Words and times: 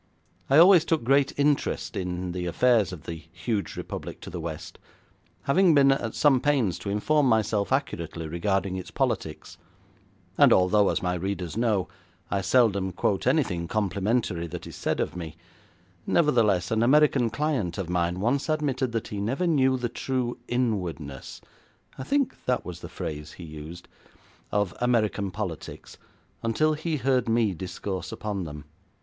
I 0.49 0.57
always 0.57 0.83
took 0.83 1.03
great 1.03 1.31
interest 1.37 1.95
in 1.95 2.31
the 2.31 2.47
affairs 2.47 2.91
of 2.91 3.03
the 3.03 3.23
huge 3.33 3.77
republic 3.77 4.19
to 4.21 4.31
the 4.31 4.39
west, 4.41 4.79
having 5.43 5.75
been 5.75 5.91
at 5.91 6.15
some 6.15 6.41
pains 6.41 6.79
to 6.79 6.89
inform 6.89 7.27
myself 7.27 7.71
accurately 7.71 8.27
regarding 8.27 8.75
its 8.77 8.89
politics, 8.89 9.59
and 10.39 10.51
although, 10.51 10.89
as 10.89 11.03
my 11.03 11.13
readers 11.13 11.55
know, 11.55 11.87
I 12.31 12.41
seldom 12.41 12.91
quote 12.93 13.27
anything 13.27 13.67
complimentary 13.67 14.47
that 14.47 14.65
is 14.65 14.75
said 14.75 14.99
of 14.99 15.15
me, 15.15 15.37
nevertheless, 16.07 16.71
an 16.71 16.81
American 16.81 17.29
client 17.29 17.77
of 17.77 17.87
mine 17.87 18.19
once 18.19 18.49
admitted 18.49 18.93
that 18.93 19.09
he 19.09 19.21
never 19.21 19.45
knew 19.45 19.77
the 19.77 19.87
true 19.87 20.39
inwardness 20.47 21.41
I 21.99 22.03
think 22.05 22.43
that 22.45 22.65
was 22.65 22.79
the 22.79 22.89
phrase 22.89 23.33
he 23.33 23.43
used 23.43 23.87
of 24.51 24.73
American 24.81 25.29
politics 25.29 25.99
until 26.41 26.73
he 26.73 26.97
heard 26.97 27.29
me 27.29 27.53
discourse 27.53 28.11
upon 28.11 28.45
them. 28.45 28.65